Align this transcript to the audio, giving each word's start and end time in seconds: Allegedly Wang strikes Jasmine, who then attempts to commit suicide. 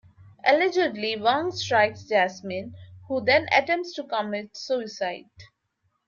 Allegedly 0.43 1.15
Wang 1.15 1.51
strikes 1.51 2.05
Jasmine, 2.05 2.73
who 3.07 3.23
then 3.23 3.47
attempts 3.51 3.93
to 3.93 4.03
commit 4.03 4.57
suicide. 4.57 5.29